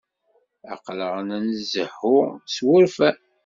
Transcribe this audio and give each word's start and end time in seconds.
Aql-aɣ 0.73 1.15
la 1.27 1.37
nzehhu 1.49 2.19
s 2.53 2.55
wurfan. 2.65 3.17